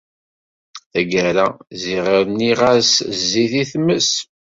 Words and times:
Taggara 0.91 1.47
ziɣ 1.81 2.05
rniɣ-as 2.25 2.91
zzit 3.19 3.53
i 3.61 3.63
tmess. 3.71 4.11